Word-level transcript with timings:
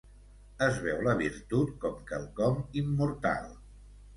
Es 0.67 0.77
veu 0.85 1.03
la 1.09 1.13
virtut 1.19 1.75
com 1.85 2.01
quelcom 2.13 2.59
immortal. 2.85 3.47